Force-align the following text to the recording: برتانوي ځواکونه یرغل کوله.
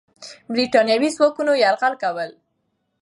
برتانوي 0.53 1.09
ځواکونه 1.17 1.51
یرغل 1.63 1.93
کوله. 2.03 2.35